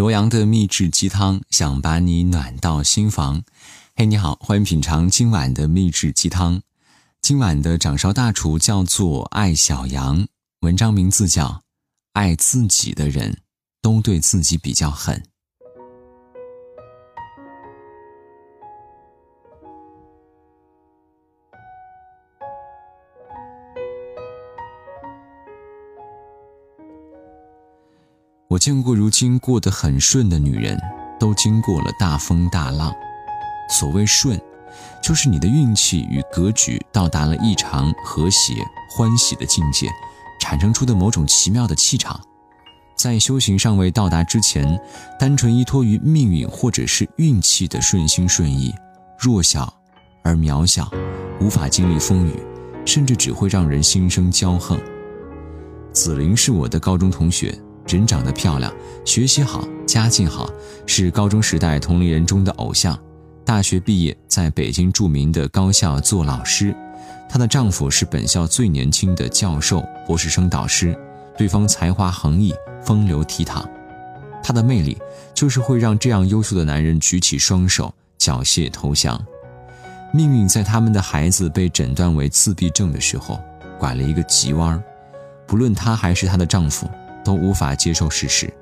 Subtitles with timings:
[0.00, 3.42] 罗阳的秘制鸡汤，想把你暖到心房。
[3.94, 6.62] 嘿，你好，欢迎品尝今晚的秘制鸡汤。
[7.20, 10.26] 今晚的掌勺大厨叫做爱小杨，
[10.60, 11.46] 文章名字叫
[12.14, 13.40] 《爱自己的人
[13.82, 15.16] 都对自己比较狠》。
[28.50, 30.76] 我见过如今过得很顺的女人，
[31.20, 32.92] 都经过了大风大浪。
[33.68, 34.36] 所谓顺，
[35.00, 38.54] 就是你的运气与格局到达了异常和谐、
[38.90, 39.88] 欢喜的境界，
[40.40, 42.20] 产生出的某种奇妙的气场。
[42.96, 44.80] 在修行尚未到达之前，
[45.16, 48.74] 单纯依托于命运或者是运气的顺心顺意，
[49.16, 49.72] 弱小
[50.24, 50.90] 而渺小，
[51.40, 52.34] 无法经历风雨，
[52.84, 54.76] 甚至只会让人心生骄横。
[55.92, 57.56] 紫菱是我的高中同学。
[57.96, 58.72] 人长得漂亮，
[59.04, 60.50] 学习好，家境好，
[60.86, 62.98] 是高中时代同龄人中的偶像。
[63.44, 66.74] 大学毕业，在北京著名的高校做老师。
[67.28, 70.96] 她的丈夫是本校最年轻的教授、博士生导师，
[71.36, 73.64] 对方才华横溢，风流倜傥。
[74.42, 74.96] 她的魅力
[75.34, 79.20] 就是会让这样优秀的男人举起双手，缴械投降。
[80.12, 83.40] 命运在他们的孩子被诊断为自闭症的时候，
[83.78, 84.82] 拐了一个急弯儿
[85.46, 86.88] 不论她还是她的丈夫。
[87.30, 88.52] 都无法接受事实，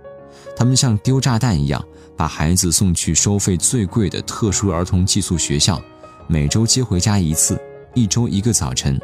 [0.55, 1.83] 他们像丢炸弹一样，
[2.14, 5.80] 把孩子送去收费最贵的特殊儿童寄宿学校，
[6.27, 7.58] 每周接回家一次，
[7.94, 9.00] 一周一个早晨。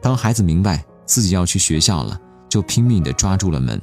[0.00, 3.78] 当孩子明白自己要去学校了，就拼命地抓住了门，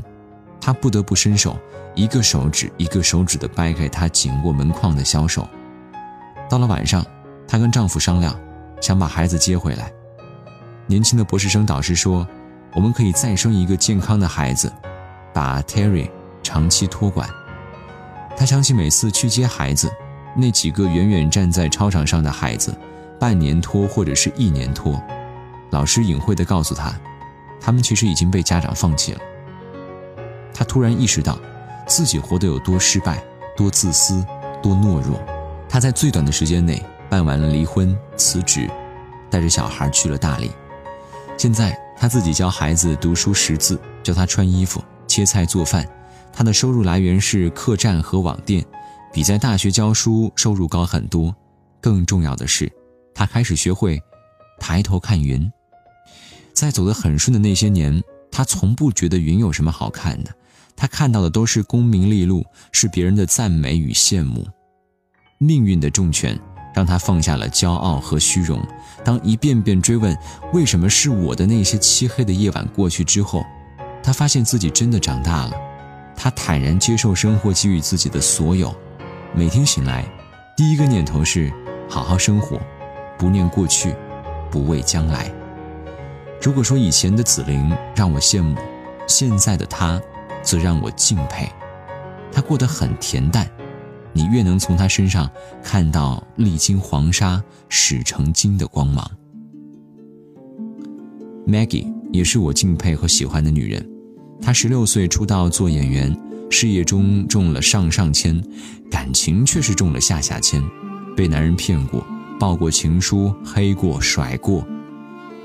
[0.59, 1.55] 他不得不伸手，
[1.93, 5.47] 一个手指一个手指地掰开他紧握门框的小手。
[6.49, 7.05] 到了晚上，
[7.47, 8.35] 她跟丈夫商量，
[8.81, 9.93] 想把孩子接回来。
[10.87, 12.27] 年轻的博士生导师说
[12.73, 14.73] ：“我们可以再生一个健康的孩子。”
[15.33, 16.09] 把 Terry
[16.43, 17.29] 长期托管，
[18.35, 19.91] 他想起每次去接孩子，
[20.35, 22.75] 那几个远远站在操场上的孩子，
[23.19, 25.01] 半年托或者是一年托，
[25.71, 26.93] 老师隐晦地告诉他，
[27.61, 29.19] 他们其实已经被家长放弃了。
[30.53, 31.37] 他突然意识到，
[31.87, 33.23] 自己活得有多失败、
[33.55, 34.25] 多自私、
[34.61, 35.19] 多懦弱。
[35.69, 38.69] 他在最短的时间内办完了离婚、辞职，
[39.29, 40.51] 带着小孩去了大理。
[41.37, 44.83] 现在他自己教孩子读书识字，教他穿衣服。
[45.19, 45.85] 切菜做饭，
[46.31, 48.63] 他的收入来源是客栈和网店，
[49.11, 51.35] 比在大学教书收入高很多。
[51.81, 52.71] 更重要的是，
[53.13, 54.01] 他开始学会
[54.61, 55.51] 抬头看云。
[56.53, 60.33] 在走得很顺的那些年，他从不觉得云有什么好看的，
[60.73, 64.47] 他看到的都是功名利禄，是别人的赞美与羡慕。
[65.37, 66.39] 命运的重拳
[66.73, 68.65] 让他放下了骄傲和虚荣。
[69.03, 70.17] 当一遍遍追问
[70.53, 73.43] 为什么是我的那些漆黑的夜晚过去之后，
[74.01, 75.53] 他发现自己真的长大了，
[76.15, 78.73] 他坦然接受生活给予自己的所有，
[79.33, 80.05] 每天醒来，
[80.57, 81.51] 第一个念头是
[81.87, 82.59] 好好生活，
[83.17, 83.95] 不念过去，
[84.49, 85.31] 不畏将来。
[86.41, 88.55] 如果说以前的紫菱让我羡慕，
[89.07, 90.01] 现在的她，
[90.41, 91.47] 则让我敬佩。
[92.31, 93.49] 她过得很恬淡，
[94.13, 95.29] 你越能从她身上
[95.61, 99.09] 看到历经黄沙始成金的光芒。
[101.45, 101.98] Maggie。
[102.11, 103.87] 也是我敬佩和喜欢的女人。
[104.41, 106.15] 她十六岁出道做演员，
[106.49, 108.41] 事业中中了上上签，
[108.89, 110.63] 感情却是中了下下签，
[111.15, 112.05] 被男人骗过，
[112.39, 114.65] 报过情书，黑过，甩过。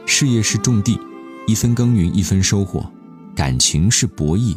[0.06, 0.98] 事业是种地，
[1.47, 2.81] 一分耕耘一分收获；
[3.34, 4.56] 感情是博弈，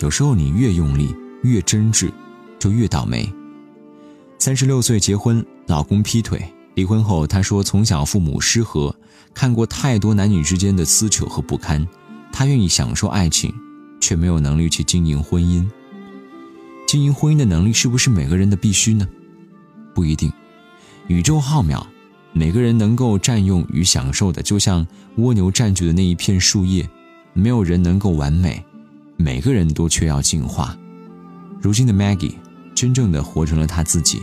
[0.00, 2.10] 有时候你越用力，越真挚，
[2.58, 3.32] 就越倒霉。
[4.38, 6.40] 三十六岁结婚，老公劈腿。
[6.78, 8.94] 离婚后，她说从小父母失和，
[9.34, 11.84] 看过太多男女之间的撕扯和不堪，
[12.30, 13.52] 她愿意享受爱情，
[14.00, 15.68] 却没有能力去经营婚姻。
[16.86, 19.08] 经营婚姻的能力是不是每个人的必须呢？
[19.92, 20.32] 不一定。
[21.08, 21.84] 宇宙浩渺，
[22.32, 26.88] 每个人能够占用与享受的，就像蜗牛占据的那一片树叶，
[27.32, 28.64] 没有人能够完美，
[29.16, 30.78] 每个人都缺要进化。
[31.60, 32.34] 如今的 Maggie，
[32.72, 34.22] 真正的活成了她自己，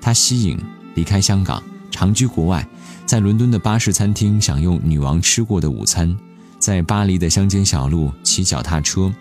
[0.00, 0.58] 她吸引
[0.94, 1.62] 离开香港。
[1.94, 2.66] 长居国外，
[3.06, 6.14] 在伦敦的巴士餐厅享用女王吃过的午餐，
[6.58, 9.14] 在巴黎的乡间小路骑脚踏车，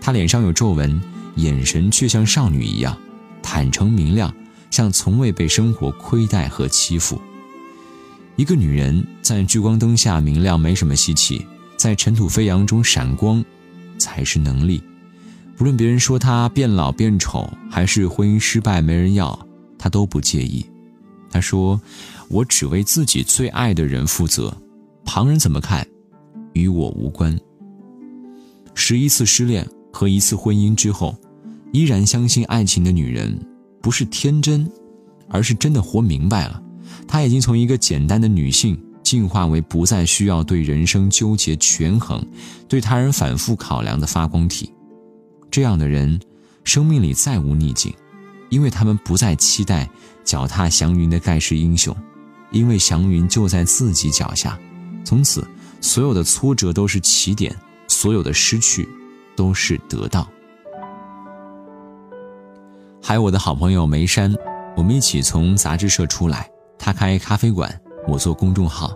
[0.00, 0.98] 她脸上有皱纹，
[1.36, 2.96] 眼神却像少女一样
[3.42, 4.34] 坦诚明亮，
[4.70, 7.20] 像从未被生活亏待和欺负。
[8.36, 11.46] 一个女人在聚光灯下明亮没什么稀奇，
[11.76, 13.44] 在尘土飞扬中闪光，
[13.98, 14.82] 才是能力。
[15.58, 19.38] 不论别人说她变老变丑，还是婚姻失败没人要，
[19.78, 20.64] 她都不介意。
[21.34, 21.78] 他说。
[22.30, 24.56] 我只为自己最爱的人负责，
[25.04, 25.86] 旁人怎么看，
[26.54, 27.38] 与我无关。
[28.74, 31.14] 十一次失恋和一次婚姻之后，
[31.70, 33.38] 依然相信爱情的女人，
[33.82, 34.68] 不是天真，
[35.28, 36.60] 而是真的活明白了。
[37.06, 42.26] 她已经从一个简单的女性进化为不再需要对人生纠结权衡、
[42.66, 44.72] 对他人反复考量的发光体。
[45.50, 46.18] 这样的人，
[46.64, 47.94] 生命里再无逆境，
[48.54, 49.90] 因为他们不再期待
[50.22, 51.92] 脚踏祥云的盖世英雄，
[52.52, 54.56] 因为祥云就在自己脚下。
[55.04, 55.44] 从此，
[55.80, 57.52] 所有的挫折都是起点，
[57.88, 58.88] 所有的失去
[59.34, 60.28] 都是得到。
[63.02, 64.32] 还有我的好朋友梅山，
[64.76, 66.48] 我们一起从杂志社出来。
[66.78, 68.94] 他开咖啡馆，我做公众号。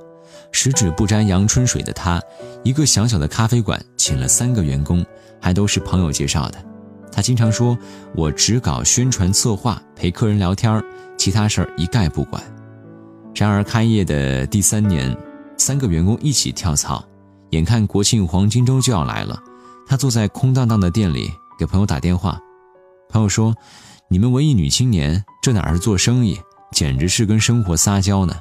[0.53, 2.23] 十指不沾阳春水的他，
[2.63, 5.05] 一个小小的咖啡馆，请了三个员工，
[5.41, 6.65] 还都是朋友介绍的。
[7.11, 7.77] 他经常说
[8.15, 10.83] ：“我只搞宣传策划，陪客人聊天
[11.17, 12.43] 其他事儿一概不管。”
[13.35, 15.17] 然而开业的第三年，
[15.57, 17.05] 三个员工一起跳槽。
[17.51, 19.39] 眼看国庆黄金周就要来了，
[19.87, 22.41] 他坐在空荡荡的店里给朋友打电话。
[23.09, 23.55] 朋友说。
[24.11, 26.41] 你们文艺女青年，这哪是做生意，
[26.73, 28.35] 简直是跟生活撒娇呢！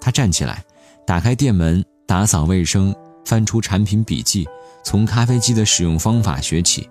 [0.00, 0.64] 他站起来，
[1.04, 4.46] 打开店门，打扫卫生，翻出产品笔记，
[4.84, 6.88] 从咖啡机的使用方法学起。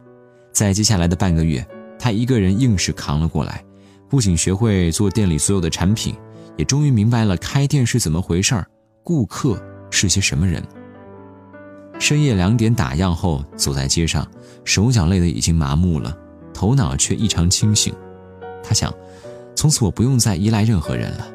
[0.53, 1.65] 在接下来的半个月，
[1.97, 3.63] 他一个人硬是扛了过来，
[4.07, 6.15] 不仅学会做店里所有的产品，
[6.55, 8.67] 也终于明白了开店是怎么回事儿，
[9.03, 9.59] 顾客
[9.89, 10.63] 是些什么人。
[11.99, 14.27] 深夜两点打烊后，走在街上，
[14.63, 16.15] 手脚累得已经麻木了。
[16.53, 17.91] 头脑却异常清醒，
[18.63, 18.93] 他想，
[19.55, 21.27] 从此我不用再依赖任何人了。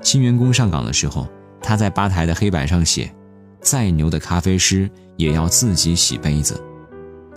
[0.00, 1.28] 新员工上岗的时候，
[1.60, 3.12] 他在吧台的黑板上写
[3.60, 6.58] ：“再牛的咖啡师也要自己洗杯子。”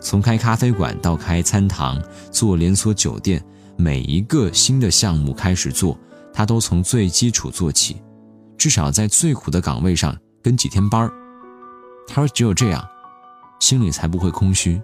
[0.01, 2.01] 从开咖啡馆到开餐堂、
[2.31, 3.41] 做连锁酒店，
[3.77, 5.97] 每一个新的项目开始做，
[6.33, 8.01] 他都从最基础做起，
[8.57, 11.13] 至少在最苦的岗位上跟几天班儿。
[12.07, 12.85] 他说：“只有这样，
[13.59, 14.81] 心里才不会空虚。”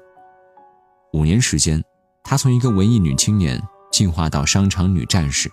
[1.13, 1.83] 五年时间。
[2.29, 3.57] 她从一个文艺女青年
[3.89, 5.49] 进化到商场女战士。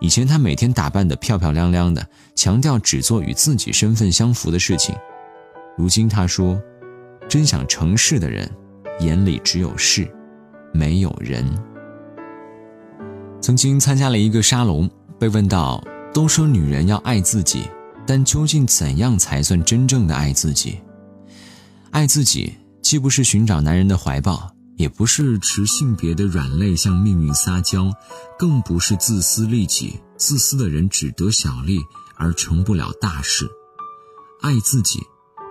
[0.00, 2.04] 以前她每天打扮得漂漂亮亮的，
[2.34, 4.92] 强调只做与自己身份相符的事情。
[5.78, 6.60] 如今她说
[7.30, 8.50] ：“真想成事的人，
[9.00, 10.10] 眼里只有事，
[10.72, 11.44] 没有人。”
[13.40, 15.82] 曾经参加了一个沙龙，被问到
[16.14, 17.68] ：“都说女人要爱自己，
[18.06, 20.80] 但究竟怎样才算真正的爱自己？
[21.90, 27.92] 爱自己既不是寻找男人的怀抱。”也不是持性别的软肋向命运撒娇，
[28.38, 30.00] 更不是自私利己。
[30.16, 31.78] 自私的人只得小利
[32.16, 33.48] 而成不了大事。
[34.40, 34.98] 爱自己，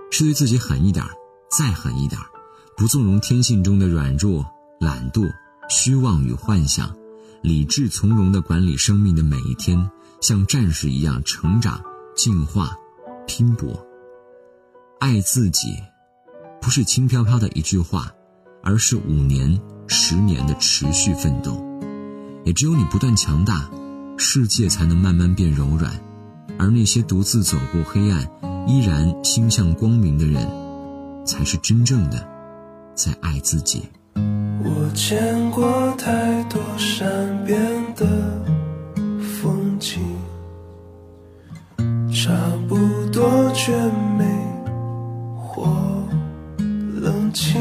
[0.09, 1.05] 是对自己狠一点，
[1.49, 2.19] 再狠一点，
[2.81, 4.44] 不纵容天性中的软弱、
[4.80, 5.31] 懒惰、
[5.69, 6.92] 虚妄与幻想，
[7.44, 9.88] 理智从容地管理生命的每一天，
[10.19, 11.80] 像战士一样成长、
[12.16, 12.75] 进化、
[13.28, 13.86] 拼搏。
[15.00, 15.78] 爱自己，
[16.60, 18.12] 不是轻飘飘的一句话。
[18.63, 21.63] 而是五年、十年的持续奋斗，
[22.44, 23.69] 也只有你不断强大，
[24.18, 25.94] 世界才能慢慢变柔软。
[26.57, 28.27] 而那些独自走过黑暗，
[28.68, 30.48] 依然心向光明的人，
[31.24, 32.27] 才是真正的
[32.93, 33.89] 在爱自己。
[34.63, 37.09] 我见过太多善
[37.45, 37.59] 变
[37.95, 38.05] 的
[39.41, 39.99] 风景，
[42.11, 42.31] 差
[42.67, 42.77] 不
[43.11, 43.71] 多绝
[44.17, 44.25] 美
[45.35, 45.65] 或
[47.01, 47.59] 冷清。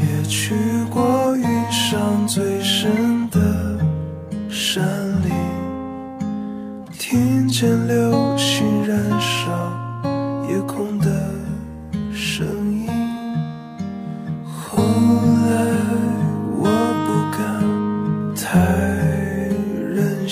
[0.00, 0.54] 也去
[0.90, 2.61] 过云上最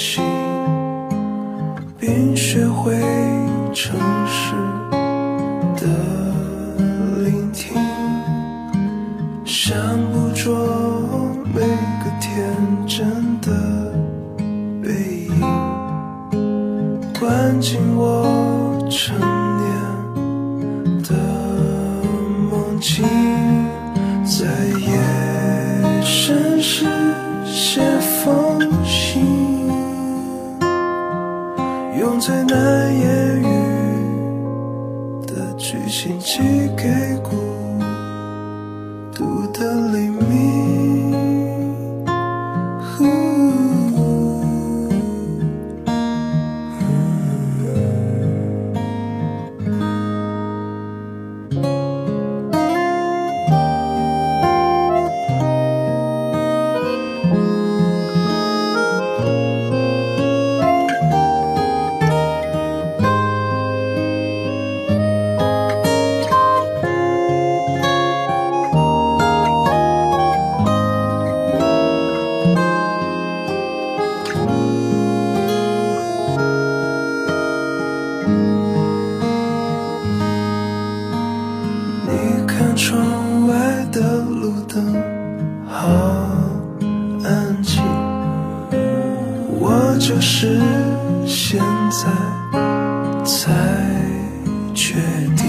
[0.00, 0.24] 心，
[1.98, 2.94] 并学会
[3.74, 4.54] 诚实
[5.76, 5.86] 的
[7.22, 7.76] 聆听。
[9.44, 9.76] 想
[10.10, 10.56] 捕捉
[11.54, 13.92] 每个天真的
[14.82, 14.88] 背
[15.26, 15.38] 影，
[17.20, 19.68] 关进我成年
[21.02, 21.10] 的
[22.50, 23.04] 梦境，
[92.02, 92.06] 在
[93.26, 93.52] 才
[94.74, 94.94] 确
[95.36, 95.44] 定，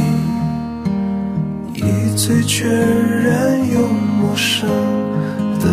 [1.73, 4.67] 一醉却然又陌生
[5.61, 5.65] 的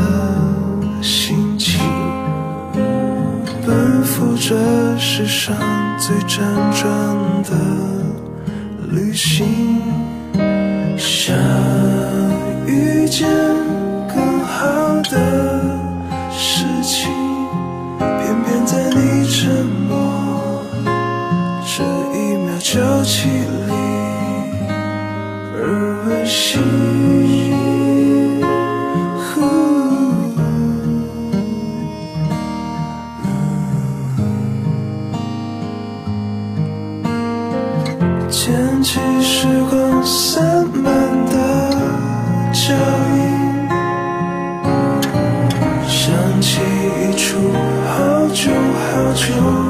[1.03, 1.81] 心情，
[3.67, 4.55] 奔赴这
[4.99, 5.57] 世上
[5.99, 6.39] 最辗
[6.81, 6.89] 转
[7.43, 7.51] 的
[8.93, 9.83] 旅行，
[10.97, 11.35] 想
[12.69, 13.29] 遇见
[38.31, 40.85] 捡起时光散漫
[41.27, 41.71] 的
[42.53, 42.75] 脚
[43.17, 43.19] 印，
[45.89, 47.39] 想起一处
[47.87, 48.51] 好久
[48.93, 49.68] 好久。